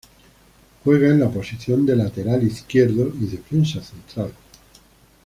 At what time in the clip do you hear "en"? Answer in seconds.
1.09-1.19